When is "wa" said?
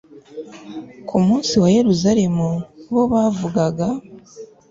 1.61-1.69